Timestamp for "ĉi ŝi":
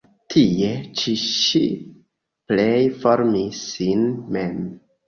1.01-1.61